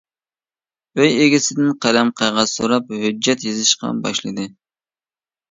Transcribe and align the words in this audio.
ئۆي 1.01 1.11
ئىگىسىدىن 1.25 1.69
قەلەم 1.87 2.09
قەغەز 2.23 2.55
سوراپ 2.61 2.91
ھۆججەت 3.05 3.47
يېزىشقا 3.49 3.93
باشلىدى! 4.09 4.49